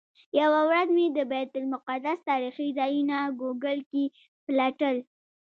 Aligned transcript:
یوه 0.41 0.61
ورځ 0.69 0.87
مې 0.95 1.05
د 1.17 1.19
بیت 1.31 1.51
المقدس 1.61 2.19
تاریخي 2.29 2.67
ځایونه 2.79 3.15
ګوګل 3.41 3.77
کې 3.91 4.03
پلټل. 4.45 4.97